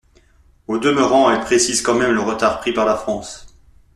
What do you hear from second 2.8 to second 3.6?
la France.